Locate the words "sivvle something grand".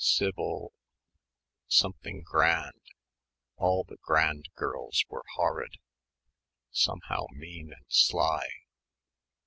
0.03-2.73